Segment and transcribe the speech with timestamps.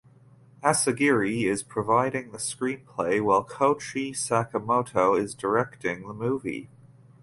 [0.63, 6.71] Asagiri is providing the screenplay while Koichi Sakamoto is directing the movie.